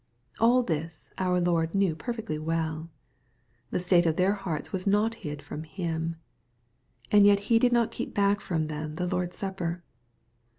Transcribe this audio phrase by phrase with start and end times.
[0.39, 2.89] All this our Lord knew perfectly well.
[3.69, 6.15] The state of their hearts was not hid from Him.
[7.11, 9.83] And yet He did not keep back from them the Lord's Supper.